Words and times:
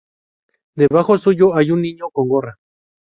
Debajo 0.75 1.15
suyo 1.19 1.55
hay 1.55 1.69
un 1.69 1.83
niño 1.83 2.09
con 2.09 2.27
gorra. 2.27 2.57